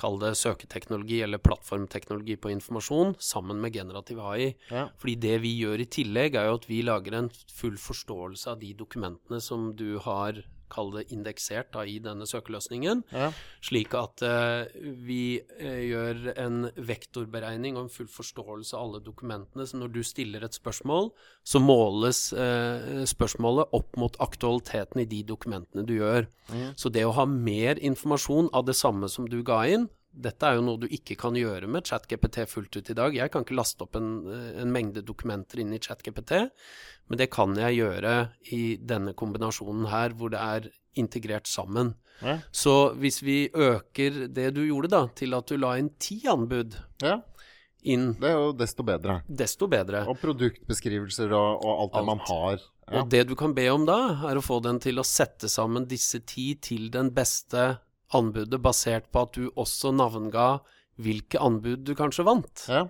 Kall 0.00 0.18
det 0.18 0.30
søketeknologi 0.32 1.20
eller 1.22 1.36
plattformteknologi 1.44 2.38
på 2.40 2.48
informasjon 2.50 3.16
sammen 3.20 3.60
med 3.60 3.74
generativ 3.74 4.18
AI. 4.18 4.54
Ja. 4.70 4.88
Fordi 4.96 5.14
det 5.20 5.40
vi 5.42 5.60
gjør 5.60 5.78
i 5.80 5.84
tillegg, 5.84 6.34
er 6.36 6.46
jo 6.48 6.54
at 6.54 6.64
vi 6.70 6.80
lager 6.80 7.12
en 7.18 7.28
full 7.52 7.76
forståelse 7.76 8.46
av 8.48 8.60
de 8.60 8.72
dokumentene 8.72 9.42
som 9.42 9.74
du 9.76 9.98
har 9.98 10.40
kall 10.70 10.92
det 10.94 11.06
indeksert 11.14 11.72
da, 11.74 11.84
i 11.84 11.98
denne 12.02 12.26
søkeløsningen, 12.28 13.02
Ja. 13.12 13.30
slik 13.64 13.94
at 13.98 14.22
uh, 14.22 14.64
vi 15.04 15.40
uh, 15.60 15.82
gjør 15.90 16.32
en 16.36 16.70
vektorberegning 16.76 17.76
og 17.76 17.86
en 17.88 17.92
full 17.92 18.08
forståelse 18.10 18.76
av 18.76 18.86
alle 18.86 19.02
dokumentene. 19.04 19.66
Så 19.66 19.80
når 19.80 19.92
du 19.94 20.02
stiller 20.06 20.44
et 20.46 20.56
spørsmål, 20.56 21.10
så 21.44 21.60
måles 21.62 22.32
uh, 22.32 23.04
spørsmålet 23.08 23.72
opp 23.76 23.96
mot 24.00 24.16
aktualiteten 24.22 25.02
i 25.02 25.08
de 25.10 25.22
dokumentene 25.28 25.86
du 25.86 25.96
gjør. 25.98 26.28
Ja. 26.54 26.72
Så 26.76 26.92
det 26.92 27.06
å 27.06 27.14
ha 27.18 27.26
mer 27.28 27.78
informasjon 27.78 28.50
av 28.56 28.66
det 28.68 28.78
samme 28.78 29.10
som 29.12 29.28
du 29.30 29.42
ga 29.46 29.64
inn, 29.68 29.88
dette 30.10 30.46
er 30.46 30.58
jo 30.58 30.64
noe 30.66 30.80
du 30.82 30.88
ikke 30.90 31.14
kan 31.18 31.36
gjøre 31.38 31.68
med 31.70 31.86
ChatGPT 31.86 32.42
fullt 32.50 32.76
ut 32.76 32.90
i 32.90 32.96
dag. 32.98 33.14
Jeg 33.14 33.30
kan 33.30 33.44
ikke 33.46 33.56
laste 33.58 33.86
opp 33.86 33.96
en, 33.98 34.10
en 34.58 34.72
mengde 34.74 35.04
dokumenter 35.06 35.62
inn 35.62 35.72
i 35.76 35.80
ChatGPT, 35.82 36.34
men 37.10 37.20
det 37.20 37.30
kan 37.32 37.54
jeg 37.58 37.78
gjøre 37.78 38.14
i 38.56 38.62
denne 38.82 39.14
kombinasjonen 39.18 39.86
her, 39.92 40.16
hvor 40.18 40.32
det 40.34 40.42
er 40.42 40.70
integrert 40.98 41.46
sammen. 41.46 41.94
Ja. 42.20 42.38
Så 42.52 42.92
hvis 43.00 43.22
vi 43.22 43.44
øker 43.54 44.26
det 44.28 44.50
du 44.56 44.64
gjorde, 44.66 44.90
da, 44.92 45.04
til 45.16 45.36
at 45.38 45.48
du 45.48 45.56
la 45.60 45.76
inn 45.80 45.92
ti 46.02 46.20
anbud 46.28 46.74
ja, 47.04 47.20
inn, 47.86 48.10
det 48.20 48.32
er 48.32 48.36
jo 48.36 48.50
desto 48.58 48.84
bedre. 48.84 49.20
desto 49.26 49.70
bedre. 49.70 50.04
Og 50.10 50.18
produktbeskrivelser 50.20 51.32
og, 51.32 51.64
og 51.64 51.84
alt 51.84 51.94
det 51.94 52.02
Alt. 52.02 52.10
man 52.10 52.24
har. 52.26 52.66
Ja. 52.90 53.00
Og 53.00 53.12
det 53.14 53.22
du 53.30 53.36
kan 53.38 53.54
be 53.56 53.68
om 53.70 53.86
da, 53.88 54.00
er 54.28 54.36
å 54.36 54.44
få 54.44 54.58
den 54.64 54.82
til 54.82 54.98
å 54.98 55.06
sette 55.06 55.48
sammen 55.48 55.86
disse 55.88 56.20
ti 56.26 56.52
til 56.60 56.90
den 56.92 57.12
beste 57.14 57.76
anbudet, 58.16 58.60
basert 58.62 59.10
på 59.12 59.24
at 59.26 59.34
du 59.36 59.48
også 59.54 59.92
navnga 59.94 60.60
hvilke 61.00 61.40
anbud 61.40 61.84
du 61.86 61.94
kanskje 61.98 62.26
vant. 62.26 62.64
Ja. 62.68 62.86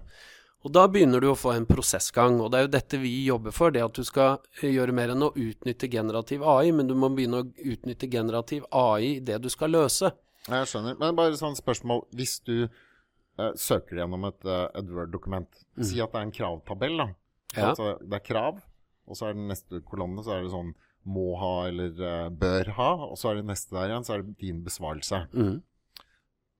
Og 0.60 0.74
da 0.76 0.84
begynner 0.92 1.22
du 1.22 1.30
å 1.30 1.38
få 1.38 1.54
en 1.54 1.64
prosessgang, 1.68 2.36
og 2.42 2.50
det 2.52 2.58
er 2.58 2.66
jo 2.66 2.72
dette 2.74 2.98
vi 3.00 3.12
jobber 3.24 3.54
for, 3.56 3.72
det 3.72 3.80
at 3.84 3.96
du 3.96 4.04
skal 4.04 4.42
gjøre 4.60 4.92
mer 4.96 5.14
enn 5.14 5.24
å 5.24 5.30
utnytte 5.32 5.88
generativ 5.88 6.44
AI, 6.44 6.72
men 6.76 6.90
du 6.90 6.92
må 6.98 7.08
begynne 7.14 7.40
å 7.40 7.46
utnytte 7.72 8.10
generativ 8.12 8.66
AI 8.76 9.14
i 9.14 9.22
det 9.24 9.38
du 9.40 9.48
skal 9.52 9.72
løse. 9.72 10.12
Jeg 10.44 10.68
skjønner. 10.68 10.98
Men 11.00 11.16
bare 11.16 11.38
sånn 11.38 11.56
spørsmål. 11.56 12.04
Hvis 12.16 12.38
du 12.44 12.56
eh, 12.66 13.52
søker 13.56 14.02
gjennom 14.02 14.28
et, 14.28 14.44
uh, 14.44 14.66
et 14.76 14.92
Word-dokument, 14.92 15.64
si 15.80 16.00
at 16.00 16.12
det 16.12 16.20
er 16.20 16.28
en 16.28 16.36
kravtabell, 16.36 17.00
da. 17.04 17.08
Mm. 17.08 17.16
Ja. 17.56 17.70
Altså, 17.70 17.94
det 18.04 18.20
er 18.20 18.26
krav, 18.28 18.60
og 19.08 19.18
så 19.18 19.30
er 19.30 19.38
den 19.38 19.48
neste 19.50 19.80
kolonne 19.88 20.22
så 20.26 20.36
er 20.36 20.44
det 20.44 20.52
sånn 20.52 20.74
må 21.08 21.32
ha 21.40 21.54
eller 21.68 21.96
eh, 22.04 22.28
bør 22.28 22.74
ha, 22.76 22.90
og 23.08 23.16
så 23.18 23.30
er 23.30 23.40
det 23.40 23.48
neste 23.48 23.76
der 23.76 23.90
igjen, 23.90 24.06
så 24.06 24.16
er 24.16 24.24
det 24.24 24.36
din 24.42 24.60
besvarelse. 24.66 25.24
Mm. 25.32 25.56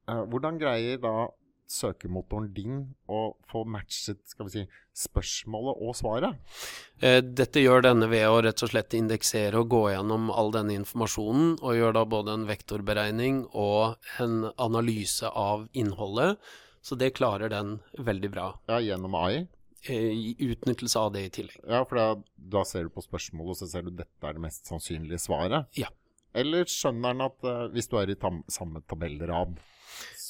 Eh, 0.09 0.25
hvordan 0.33 0.61
greier 0.61 1.01
da 1.03 1.29
søkemotoren 1.71 2.49
din 2.55 2.79
å 3.07 3.37
få 3.51 3.63
matchet 3.69 4.19
skal 4.27 4.49
vi 4.49 4.55
si, 4.55 4.65
spørsmålet 4.97 5.85
og 5.87 5.95
svaret? 5.99 6.57
Eh, 6.99 7.21
Dette 7.23 7.63
gjør 7.63 7.85
denne 7.87 8.09
ved 8.11 8.27
å 8.27 8.41
rett 8.43 8.65
og 8.65 8.73
slett 8.73 8.97
indeksere 8.99 9.61
og 9.61 9.71
gå 9.71 9.85
gjennom 9.93 10.33
all 10.35 10.51
denne 10.57 10.75
informasjonen, 10.81 11.55
og 11.61 11.79
gjør 11.79 11.97
da 12.01 12.05
både 12.17 12.35
en 12.39 12.49
vektorberegning 12.51 13.45
og 13.53 14.11
en 14.25 14.51
analyse 14.57 15.31
av 15.31 15.69
innholdet. 15.73 16.41
Så 16.83 16.97
det 16.97 17.15
klarer 17.19 17.53
den 17.53 17.79
veldig 18.01 18.33
bra. 18.33 18.51
Ja, 18.71 18.81
gjennom 18.81 19.15
AI? 19.21 19.45
Eh, 19.89 20.35
utnyttelse 20.51 21.01
av 21.01 21.13
det 21.15 21.25
i 21.27 21.33
tillegg. 21.41 21.63
Ja, 21.65 21.83
for 21.89 22.01
da, 22.01 22.07
da 22.57 22.65
ser 22.69 22.87
du 22.87 22.95
på 22.95 23.05
spørsmålet, 23.05 23.55
og 23.55 23.61
så 23.61 23.71
ser 23.71 23.87
du 23.87 23.93
dette 23.95 24.27
er 24.27 24.37
det 24.37 24.45
mest 24.45 24.71
sannsynlige 24.71 25.23
svaret? 25.23 25.71
Ja. 25.79 25.91
Eller 26.37 26.69
skjønner 26.71 27.15
han 27.15 27.27
at 27.27 27.47
uh, 27.47 27.67
hvis 27.75 27.91
du 27.91 27.97
er 27.99 28.13
i 28.13 28.19
tam 28.19 28.45
samme 28.51 28.85
tabellrad, 28.87 29.57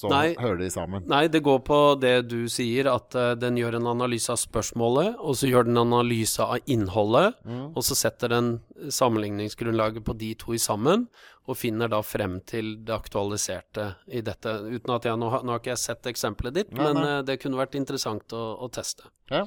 så 0.01 0.09
Nei. 0.13 0.33
hører 0.41 0.59
de 0.63 0.69
sammen? 0.73 1.05
Nei, 1.11 1.27
det 1.29 1.43
går 1.45 1.59
på 1.67 1.79
det 2.01 2.15
du 2.31 2.39
sier, 2.49 2.89
at 2.89 3.15
uh, 3.19 3.35
den 3.37 3.59
gjør 3.61 3.77
en 3.81 3.91
analyse 3.93 4.33
av 4.33 4.39
spørsmålet, 4.41 5.19
og 5.21 5.37
så 5.37 5.51
gjør 5.51 5.69
den 5.69 5.77
en 5.77 5.85
analyse 5.93 6.41
av 6.41 6.59
innholdet, 6.73 7.37
Mm. 7.45 7.67
og 7.77 7.83
så 7.85 7.97
setter 7.99 8.33
den 8.33 8.49
sammenligningsgrunnlaget 8.89 10.05
på 10.07 10.17
de 10.17 10.33
to 10.41 10.55
i 10.57 10.61
sammen, 10.63 11.07
og 11.51 11.57
finner 11.59 11.89
da 11.91 11.99
frem 12.07 12.39
til 12.47 12.77
det 12.87 12.95
aktualiserte 12.95 13.91
i 14.09 14.21
dette. 14.23 14.53
Uten 14.71 14.95
at 14.95 15.05
jeg, 15.09 15.19
nå, 15.19 15.31
har- 15.33 15.43
nå 15.43 15.51
har 15.55 15.59
ikke 15.61 15.73
jeg 15.75 15.83
sett 15.83 16.07
eksempelet 16.07 16.55
ditt, 16.55 16.73
Nei, 16.73 16.85
men 16.85 16.95
nei. 17.03 17.09
Uh, 17.19 17.23
det 17.27 17.39
kunne 17.43 17.59
vært 17.61 17.75
interessant 17.81 18.33
å, 18.37 18.45
å 18.65 18.71
teste. 18.71 19.05
Ja. 19.31 19.45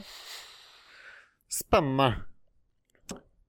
Spennende. 1.54 2.12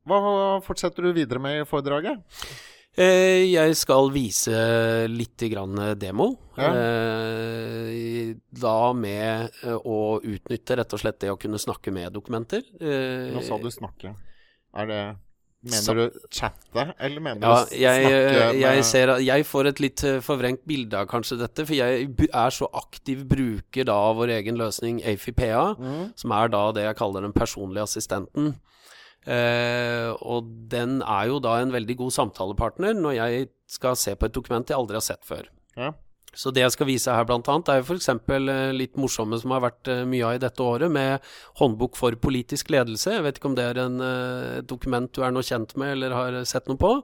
Hva 0.04 0.61
fortsetter 0.64 1.02
du 1.06 1.12
videre 1.16 1.40
med 1.40 1.62
i 1.62 1.64
foredraget? 1.68 2.20
Eh, 2.96 3.42
jeg 3.50 3.74
skal 3.74 4.10
vise 4.14 4.54
litt 5.10 5.42
grann 5.50 5.74
demo. 5.98 6.28
Ja. 6.54 6.68
Eh, 6.70 8.34
da 8.54 8.92
med 8.94 9.50
eh, 9.64 9.74
å 9.82 10.20
utnytte 10.22 10.76
rett 10.78 10.94
og 10.94 11.02
slett 11.02 11.18
det 11.24 11.32
å 11.32 11.38
kunne 11.40 11.58
snakke 11.58 11.90
med 11.94 12.14
dokumenter. 12.14 12.62
Nå 12.80 13.42
sa 13.42 13.58
du 13.58 13.70
snakke. 13.74 14.14
Er 14.74 14.90
det 14.90 15.02
Mener 15.64 15.96
du 15.96 16.16
chatte, 16.28 16.82
eller 17.00 17.22
mener 17.24 17.40
Ja, 17.40 17.62
du 17.64 17.70
jeg, 17.72 18.00
snakke 18.04 18.48
med 18.52 18.58
jeg, 18.60 18.82
ser, 18.84 19.12
jeg 19.24 19.44
får 19.48 19.68
et 19.70 19.78
litt 19.80 20.02
forvrengt 20.20 20.60
bilde 20.68 20.98
av 21.00 21.06
kanskje 21.08 21.38
dette, 21.40 21.64
for 21.64 21.72
jeg 21.78 22.10
er 22.28 22.52
så 22.52 22.68
aktiv 22.76 23.22
bruker 23.30 23.86
da 23.88 23.94
av 24.10 24.18
vår 24.20 24.34
egen 24.42 24.60
løsning 24.60 24.98
AFIPA, 25.08 25.62
Mm. 25.80 26.12
som 26.20 26.34
er 26.36 26.52
da 26.52 26.66
det 26.76 26.84
jeg 26.84 26.98
kaller 27.00 27.24
den 27.24 27.32
personlige 27.32 27.86
assistenten. 27.88 28.52
Eh, 29.25 30.11
og 30.21 30.49
den 30.73 30.99
er 31.00 31.28
jo 31.31 31.40
da 31.43 31.59
en 31.62 31.73
veldig 31.73 31.97
god 32.02 32.12
samtalepartner 32.19 32.97
når 32.99 33.14
jeg 33.16 33.47
skal 33.71 33.97
se 33.97 34.12
på 34.19 34.28
et 34.28 34.35
dokument 34.37 34.69
jeg 34.69 34.76
aldri 34.76 34.99
har 35.00 35.07
sett 35.07 35.25
før. 35.25 35.47
Ja. 35.78 35.93
Så 36.35 36.50
det 36.50 36.64
jeg 36.64 36.75
skal 36.75 36.88
vise 36.88 37.14
her 37.14 37.26
blant 37.28 37.49
annet, 37.50 37.71
er 37.71 37.81
jo 37.81 37.95
f.eks. 37.95 38.09
litt 38.75 38.99
morsomme 38.99 39.38
som 39.40 39.54
har 39.54 39.62
vært 39.69 39.90
eh, 39.90 40.02
mye 40.09 40.26
av 40.26 40.37
i 40.38 40.43
dette 40.43 40.66
året, 40.66 40.90
med 40.90 41.23
håndbok 41.61 41.97
for 41.99 42.16
politisk 42.19 42.73
ledelse. 42.75 43.14
Jeg 43.14 43.25
vet 43.26 43.38
ikke 43.38 43.52
om 43.52 43.57
det 43.59 43.69
er 43.71 43.81
en, 43.85 44.00
eh, 44.02 44.50
et 44.61 44.69
dokument 44.71 45.11
du 45.14 45.23
er 45.23 45.35
noe 45.35 45.47
kjent 45.47 45.76
med 45.81 45.95
eller 45.97 46.16
har 46.16 46.40
sett 46.49 46.66
noe 46.71 46.81
på. 46.81 46.97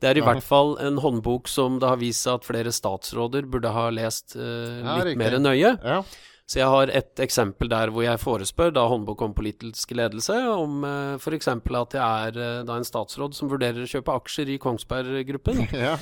Det 0.00 0.10
er 0.10 0.18
i 0.18 0.24
Nei. 0.24 0.28
hvert 0.28 0.44
fall 0.44 0.74
en 0.84 0.98
håndbok 1.00 1.48
som 1.48 1.78
det 1.80 1.88
har 1.88 2.00
vist 2.00 2.26
seg 2.26 2.40
at 2.40 2.48
flere 2.48 2.72
statsråder 2.74 3.46
burde 3.48 3.70
ha 3.72 3.86
lest 3.94 4.36
eh, 4.36 4.80
Ja, 4.82 4.98
litt 5.04 5.20
mer 5.20 5.38
nøye. 5.40 5.76
Ja. 5.80 6.02
Så 6.46 6.60
jeg 6.60 6.70
har 6.70 6.90
et 6.94 7.20
eksempel 7.24 7.66
der 7.72 7.90
hvor 7.90 8.04
jeg 8.04 8.20
forespør 8.22 8.70
da 8.70 8.84
håndbok 8.86 9.24
om 9.26 9.32
politisk 9.34 9.90
ledelse, 9.98 10.36
om 10.46 10.84
eh, 10.86 11.16
f.eks. 11.18 11.48
at 11.50 11.96
jeg 11.98 12.28
er 12.28 12.38
eh, 12.38 12.60
da 12.68 12.76
en 12.78 12.86
statsråd 12.86 13.34
som 13.34 13.50
vurderer 13.50 13.82
å 13.82 13.90
kjøpe 13.90 14.14
aksjer 14.14 14.52
i 14.54 14.60
Kongsberg 14.62 15.26
Gruppen, 15.26 15.64
ja. 15.74 15.96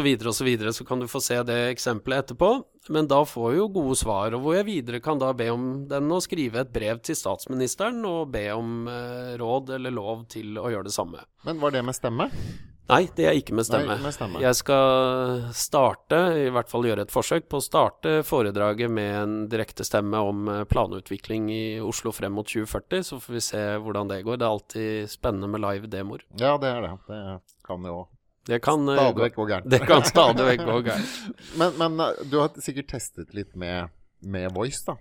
videre 0.00 0.32
og 0.32 0.38
så. 0.38 0.48
Så 0.72 0.88
kan 0.88 1.04
du 1.04 1.08
få 1.10 1.20
se 1.20 1.36
det 1.44 1.58
eksempelet 1.74 2.24
etterpå. 2.24 2.54
Men 2.94 3.08
da 3.08 3.22
får 3.28 3.52
jeg 3.52 3.60
jo 3.60 3.70
gode 3.76 3.96
svar, 4.00 4.34
og 4.36 4.44
hvor 4.44 4.56
jeg 4.56 4.68
videre 4.68 5.04
kan 5.04 5.20
da 5.20 5.30
be 5.36 5.50
om 5.52 5.70
den 5.88 6.12
å 6.12 6.20
skrive 6.24 6.64
et 6.64 6.72
brev 6.72 7.04
til 7.04 7.16
statsministeren 7.16 8.00
og 8.08 8.32
be 8.32 8.48
om 8.56 8.88
eh, 8.88 9.34
råd 9.40 9.76
eller 9.76 9.92
lov 9.92 10.24
til 10.32 10.56
å 10.60 10.70
gjøre 10.72 10.88
det 10.88 10.96
samme. 10.96 11.28
Men 11.44 11.60
var 11.60 11.76
det 11.76 11.84
med 11.84 11.96
stemme? 11.96 12.32
Nei, 12.84 13.06
det 13.16 13.24
er 13.24 13.38
ikke 13.38 13.54
med 13.56 13.64
stemme. 13.64 13.94
Nei, 13.96 14.02
med 14.04 14.12
stemme. 14.12 14.40
Jeg 14.44 14.56
skal 14.58 15.44
starte, 15.56 16.18
i 16.44 16.50
hvert 16.52 16.68
fall 16.68 16.84
gjøre 16.84 17.06
et 17.06 17.14
forsøk 17.14 17.46
på 17.48 17.60
å 17.60 17.64
starte 17.64 18.18
foredraget 18.28 18.92
med 18.92 19.12
en 19.22 19.36
direkte 19.48 19.86
stemme 19.88 20.20
om 20.20 20.50
eh, 20.52 20.64
planutvikling 20.68 21.48
i 21.54 21.62
Oslo 21.80 22.12
frem 22.12 22.36
mot 22.36 22.48
2040, 22.48 23.06
så 23.08 23.20
får 23.22 23.36
vi 23.38 23.42
se 23.46 23.62
hvordan 23.80 24.12
det 24.12 24.20
går. 24.26 24.36
Det 24.40 24.46
er 24.46 24.56
alltid 24.58 25.14
spennende 25.14 25.48
med 25.54 25.64
live 25.64 25.88
demoer. 25.92 26.26
Ja, 26.36 26.58
det 26.60 26.74
er 26.74 26.84
det. 26.84 26.92
Det 27.08 27.22
kan 27.64 27.88
jo 27.88 28.02
Det 28.44 28.60
kan 28.60 28.84
eh, 28.92 29.00
stadig 29.00 29.24
vekk 29.30 29.40
gå 29.40 29.48
gærent. 29.54 29.70
Det 29.72 29.82
kan 29.88 30.04
stadig 30.04 30.48
vekk 30.52 30.66
gå 30.68 30.78
gærent. 30.90 31.20
Men, 31.60 31.78
men 31.80 32.00
eh, 32.04 32.24
du 32.28 32.42
har 32.42 32.52
sikkert 32.60 32.92
testet 32.98 33.32
litt 33.32 33.56
med, 33.56 33.88
med 34.20 34.52
voice, 34.52 34.84
da? 34.84 34.98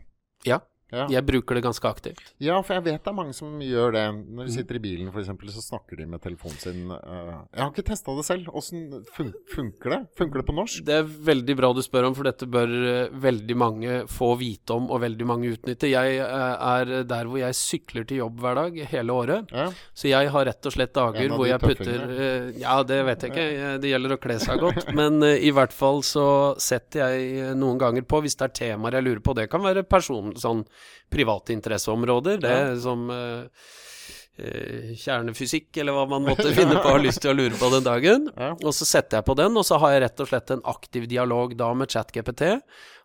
Ja, 0.47 0.63
Ja. 0.93 1.07
jeg 1.09 1.25
bruker 1.25 1.57
det 1.57 1.63
ganske 1.65 1.89
aktivt. 1.89 2.21
ja, 2.43 2.59
for 2.61 2.75
jeg 2.77 2.83
vet 2.85 3.03
det 3.03 3.09
er 3.09 3.15
mange 3.17 3.33
som 3.33 3.55
gjør 3.63 3.95
det. 3.95 4.03
Når 4.37 4.45
de 4.49 4.53
sitter 4.53 4.77
i 4.77 4.81
bilen 4.83 5.07
f.eks., 5.09 5.31
så 5.55 5.63
snakker 5.65 5.97
de 5.97 6.05
med 6.09 6.21
telefonen 6.21 6.59
sin. 6.61 6.83
eh, 6.93 7.31
jeg 7.53 7.61
har 7.63 7.71
ikke 7.71 7.85
testa 7.87 8.13
det 8.17 8.25
selv. 8.27 8.51
Åssen 8.53 8.83
fun 9.15 9.31
funker 9.53 9.95
det? 9.95 9.99
Funker 10.19 10.41
det 10.43 10.45
på 10.47 10.55
norsk? 10.57 10.83
Det 10.85 10.99
er 11.01 11.07
veldig 11.31 11.55
bra 11.57 11.71
du 11.73 11.81
spør 11.85 12.09
om, 12.11 12.15
for 12.17 12.29
dette 12.29 12.45
bør 12.49 12.73
eh, 12.91 13.15
veldig 13.25 13.57
mange 13.57 13.97
få 14.11 14.33
vite 14.39 14.75
om, 14.77 14.89
og 14.93 15.01
veldig 15.01 15.27
mange 15.29 15.53
utnytte. 15.55 15.89
Jeg 15.89 16.19
eh, 16.21 16.67
er 16.77 16.93
der 17.09 17.29
hvor 17.31 17.41
jeg 17.41 17.57
sykler 17.57 18.05
til 18.09 18.21
jobb 18.21 18.43
hver 18.43 18.59
dag 18.61 18.79
hele 18.93 19.17
året. 19.17 19.53
Ja. 19.53 19.67
Så 19.97 20.11
jeg 20.11 20.29
har 20.35 20.47
rett 20.51 20.69
og 20.69 20.75
slett 20.77 20.93
dager 20.93 21.33
hvor 21.33 21.47
jeg 21.49 21.61
putter 21.63 22.53
Ja, 22.61 22.77
det 22.85 23.01
vet 23.07 23.25
jeg 23.25 23.33
ikke. 23.33 23.77
Det 23.81 23.89
gjelder 23.91 24.15
å 24.15 24.21
kle 24.21 24.37
seg 24.41 24.61
godt. 24.61 24.91
Men 24.99 25.23
i 25.23 25.49
hvert 25.55 25.73
fall 25.73 26.03
så 26.05 26.27
setter 26.61 27.07
jeg 27.07 27.55
noen 27.57 27.81
ganger 27.81 28.05
på, 28.05 28.21
hvis 28.23 28.37
det 28.37 28.49
er 28.51 28.55
temaer 28.61 28.99
jeg 28.99 29.07
lurer 29.07 29.23
på. 29.25 29.35
Det 29.37 29.49
kan 29.51 29.63
være 29.65 29.85
person, 29.89 30.33
sånn 30.39 30.63
private 31.09 31.53
interesseområder. 31.53 32.37
Det 32.37 32.59
Ja. 32.59 32.79
som 32.79 33.09
eh, 33.09 33.43
kjernefysikk, 34.37 35.69
eller 35.77 35.93
hva 35.97 36.07
man 36.09 36.25
måtte 36.25 36.49
finne 36.57 36.79
på 36.79 36.87
og 36.89 36.97
ha 36.97 37.03
lyst 37.03 37.21
til 37.23 37.33
å 37.33 37.37
lure 37.37 37.59
på 37.59 37.69
den 37.75 37.85
dagen. 37.85 38.25
Og 38.63 38.71
så 38.73 38.87
setter 38.87 39.19
jeg 39.21 39.27
på 39.29 39.35
den, 39.39 39.55
og 39.59 39.65
så 39.67 39.77
har 39.83 39.95
jeg 39.95 40.03
rett 40.07 40.23
og 40.25 40.31
slett 40.31 40.55
en 40.55 40.65
aktiv 40.73 41.07
dialog 41.11 41.55
da 41.59 41.69
med 41.77 41.91
ChatGPT, 41.93 42.43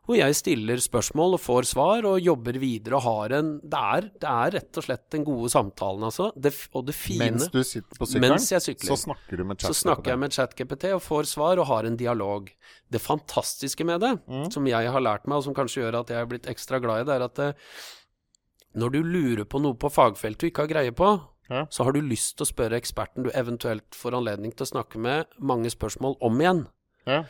hvor 0.09 0.17
jeg 0.17 0.33
stiller 0.39 0.81
spørsmål 0.81 1.35
og 1.37 1.41
får 1.45 1.67
svar, 1.69 2.07
og 2.09 2.23
jobber 2.25 2.57
videre 2.57 2.97
og 2.97 3.03
har 3.05 3.35
en 3.43 3.51
Det 3.61 3.77
er, 3.99 4.07
det 4.23 4.31
er 4.31 4.55
rett 4.55 4.79
og 4.81 4.87
slett 4.87 5.03
den 5.13 5.27
gode 5.27 5.51
samtalen, 5.53 6.07
altså. 6.09 6.31
Det, 6.33 6.55
og 6.73 6.87
det 6.89 6.95
fine 6.97 7.27
Mens 7.37 7.51
du 7.53 7.59
sitter 7.61 8.01
på 8.01 8.09
sykkelen, 8.09 8.41
sykler. 8.41 8.89
så 8.89 8.97
snakker 9.03 9.37
du 9.37 9.45
med 9.45 9.59
ChatGPT? 9.61 9.75
så 9.77 9.83
snakker 9.85 10.15
jeg 10.15 10.23
med 10.25 10.33
ChatGPT 10.39 10.89
og 10.97 11.03
får 11.05 11.29
svar 11.29 11.61
og 11.61 11.69
har 11.69 11.85
en 11.91 12.01
dialog. 12.01 12.49
Det 12.89 13.03
fantastiske 13.05 13.85
med 13.85 14.01
det, 14.01 14.15
Mm. 14.25 14.49
som 14.51 14.65
jeg 14.67 14.89
har 14.97 15.01
lært 15.05 15.29
meg, 15.29 15.37
og 15.43 15.45
som 15.45 15.53
kanskje 15.61 15.85
gjør 15.85 16.01
at 16.01 16.09
jeg 16.09 16.23
er 16.25 16.33
blitt 16.33 16.49
ekstra 16.49 16.81
glad 16.81 17.05
i 17.05 17.05
det, 17.05 17.15
er 17.21 17.25
at 17.29 17.35
det, 17.37 17.51
når 18.79 18.95
du 18.95 19.01
lurer 19.03 19.45
på 19.45 19.61
noe 19.63 19.75
på 19.75 19.91
fagfelt 19.93 20.39
du 20.41 20.47
ikke 20.49 20.65
har 20.67 20.73
greie 20.73 20.95
på, 20.95 21.11
Ja. 21.51 21.65
så 21.73 21.85
har 21.85 21.93
du 21.97 22.01
lyst 22.05 22.37
til 22.37 22.45
å 22.45 22.51
spørre 22.53 22.77
eksperten 22.77 23.25
du 23.25 23.31
eventuelt 23.33 23.97
får 23.97 24.15
anledning 24.19 24.53
til 24.53 24.67
å 24.67 24.73
snakke 24.75 24.99
med, 25.01 25.27
mange 25.41 25.71
spørsmål 25.73 26.19
om 26.21 26.41
igjen. 26.43 26.67
Ja. 27.07 27.23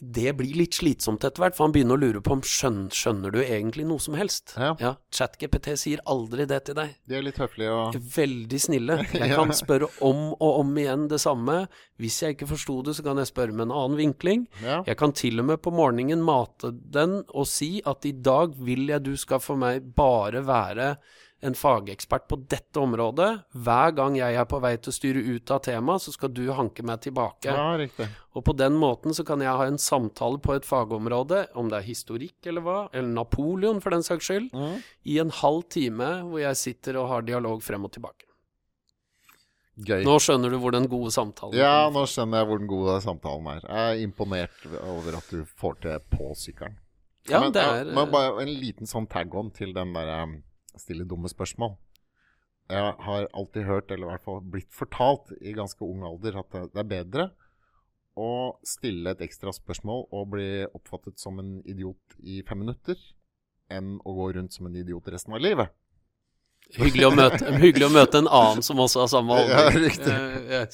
Det 0.00 0.32
blir 0.36 0.54
litt 0.58 0.76
slitsomt 0.76 1.24
etter 1.24 1.42
hvert, 1.42 1.56
for 1.56 1.66
han 1.66 1.74
begynner 1.74 1.96
å 1.96 2.00
lure 2.00 2.20
på 2.24 2.34
om 2.36 2.42
skjønner, 2.44 2.92
skjønner 2.92 3.32
du 3.32 3.38
egentlig 3.42 3.86
noe 3.88 4.02
som 4.02 4.16
helst. 4.18 4.54
Ja. 4.60 4.74
Ja, 4.82 4.92
ChatGPT 5.14 5.72
sier 5.80 6.02
aldri 6.10 6.46
det 6.48 6.62
til 6.68 6.76
deg. 6.78 6.94
De 7.08 7.18
er 7.18 7.24
litt 7.24 7.40
høflige 7.40 7.72
og 7.72 7.96
Veldig 8.16 8.60
snille. 8.60 8.98
Jeg 9.16 9.32
kan 9.32 9.52
spørre 9.56 9.88
om 10.04 10.28
og 10.34 10.60
om 10.60 10.72
igjen 10.80 11.06
det 11.10 11.20
samme. 11.22 11.62
Hvis 12.00 12.18
jeg 12.22 12.36
ikke 12.36 12.48
forsto 12.50 12.80
det, 12.84 12.96
så 12.98 13.04
kan 13.06 13.16
jeg 13.20 13.30
spørre 13.30 13.54
med 13.56 13.68
en 13.68 13.76
annen 13.76 13.96
vinkling. 13.96 14.42
Ja. 14.60 14.82
Jeg 14.84 14.98
kan 15.00 15.14
til 15.16 15.40
og 15.40 15.46
med 15.48 15.62
på 15.64 15.72
morgenen 15.72 16.20
mate 16.24 16.72
den 16.72 17.22
og 17.26 17.48
si 17.48 17.78
at 17.88 18.04
i 18.04 18.12
dag 18.12 18.52
vil 18.60 18.90
jeg 18.92 19.04
du 19.06 19.14
skal 19.16 19.40
for 19.40 19.56
meg 19.60 19.86
bare 19.96 20.44
være 20.44 20.90
en 21.42 21.54
fagekspert 21.54 22.24
på 22.30 22.38
dette 22.48 22.80
området. 22.80 23.42
Hver 23.52 23.90
gang 23.94 24.16
jeg 24.16 24.34
er 24.40 24.46
på 24.48 24.58
vei 24.64 24.74
til 24.80 24.90
å 24.90 24.96
styre 24.96 25.20
ut 25.36 25.50
av 25.52 25.60
temaet, 25.66 26.02
så 26.06 26.12
skal 26.14 26.32
du 26.32 26.46
hanke 26.56 26.82
meg 26.82 27.00
tilbake. 27.04 27.44
ja, 27.52 27.76
riktig. 27.76 28.08
Og 28.34 28.44
på 28.44 28.54
den 28.56 28.72
måten 28.80 29.14
så 29.14 29.24
kan 29.24 29.40
jeg 29.44 29.48
ha 29.52 29.66
en 29.68 29.78
samtale 29.78 30.38
på 30.40 30.54
et 30.56 30.64
fagområde, 30.64 31.46
om 31.54 31.68
det 31.68 31.78
er 31.82 31.86
historikk 31.90 32.46
eller 32.46 32.60
hva, 32.64 32.78
eller 32.92 33.08
Napoleon 33.08 33.80
for 33.80 33.90
den 33.90 34.02
saks 34.02 34.24
skyld, 34.30 34.50
Mm. 34.52 34.82
i 35.04 35.18
en 35.18 35.30
halv 35.30 35.62
time 35.68 36.08
hvor 36.24 36.40
jeg 36.40 36.56
sitter 36.56 36.96
og 36.96 37.08
har 37.08 37.22
dialog 37.22 37.62
frem 37.62 37.84
og 37.84 37.92
tilbake. 37.92 38.24
Gøy. 39.76 40.04
Nå 40.08 40.14
skjønner 40.24 40.48
du 40.50 40.56
hvor 40.56 40.72
den 40.72 40.86
gode 40.88 41.10
samtalen 41.12 41.52
Ja, 41.58 41.90
nå 41.92 42.06
skjønner 42.08 42.40
jeg 42.40 42.48
hvor 42.48 42.58
den 42.62 42.68
gode 42.70 42.94
samtalen 43.04 43.46
er. 43.52 43.60
Jeg 43.68 43.98
er 43.98 44.04
imponert 44.06 44.62
over 44.88 45.18
at 45.18 45.26
du 45.28 45.42
får 45.60 45.74
til 45.84 45.98
på 46.14 46.30
sykkelen. 46.34 46.78
Ja, 47.28 47.40
Men, 47.42 47.52
det 47.52 47.62
er 47.62 47.84
men 47.92 48.08
bare 48.10 48.40
en 48.40 48.48
liten 48.48 48.86
sånn 48.88 49.08
tag-on 49.10 49.50
til 49.52 49.74
den 49.74 49.92
der 49.92 50.22
um, 50.22 50.38
stille 50.82 51.06
dumme 51.08 51.30
spørsmål. 51.32 51.76
Jeg 52.66 52.94
har 53.06 53.28
alltid 53.30 53.66
hørt, 53.68 53.90
eller 53.94 54.08
i 54.08 54.14
hvert 54.14 54.24
fall 54.26 54.40
blitt 54.42 54.72
fortalt 54.74 55.30
i 55.38 55.54
ganske 55.54 55.82
ung 55.86 56.02
alder, 56.06 56.40
at 56.42 56.56
det 56.72 56.82
er 56.82 56.88
bedre 56.90 57.28
å 58.16 58.56
stille 58.64 59.12
et 59.12 59.22
ekstra 59.26 59.52
spørsmål 59.52 60.06
og 60.08 60.30
bli 60.32 60.48
oppfattet 60.66 61.20
som 61.20 61.38
en 61.42 61.58
idiot 61.68 62.16
i 62.24 62.40
fem 62.48 62.62
minutter, 62.64 62.96
enn 63.72 63.98
å 64.06 64.14
gå 64.16 64.30
rundt 64.38 64.56
som 64.56 64.68
en 64.68 64.78
idiot 64.80 65.10
resten 65.12 65.36
av 65.36 65.42
livet. 65.44 65.74
hyggelig, 66.74 67.04
å 67.06 67.12
møte, 67.14 67.52
hyggelig 67.64 67.86
å 67.86 67.92
møte 67.92 68.22
en 68.22 68.30
annen 68.30 68.64
som 68.64 68.80
også 68.82 69.04
har 69.04 69.12
samme 69.12 69.36
Ja, 69.46 69.68
riktig. 69.76 70.10
Eh, 70.10 70.64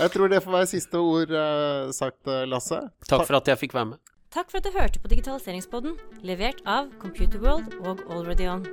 jeg 0.00 0.10
tror 0.14 0.32
det 0.32 0.42
får 0.42 0.56
være 0.56 0.70
siste 0.70 0.98
ord 0.98 1.30
eh, 1.30 1.92
sagt, 1.94 2.24
eh, 2.26 2.46
Lasse. 2.48 2.80
Takk 3.06 3.28
for 3.28 3.38
at 3.38 3.52
jeg 3.52 3.60
fikk 3.66 3.76
være 3.76 3.92
med. 3.92 4.13
Takk 4.34 4.50
for 4.50 4.58
at 4.58 4.64
du 4.64 4.72
hørte 4.74 4.98
på 4.98 5.08
Digitaliseringspodden, 5.12 5.92
levert 6.26 6.58
av 6.66 6.88
Computerworld 6.98 7.76
og 7.86 8.02
Already 8.10 8.48
On. 8.50 8.66